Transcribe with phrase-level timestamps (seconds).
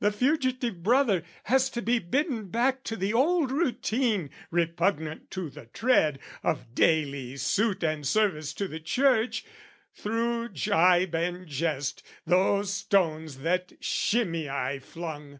[0.00, 5.66] The fugitive brother has to be bidden back To the old routine, repugnant to the
[5.66, 9.44] tread, Of daily suit and service to the Church,
[9.94, 15.38] Thro' gibe and jest, those stones that Shimei flung!